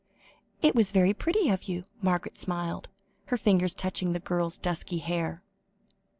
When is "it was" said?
0.63-0.91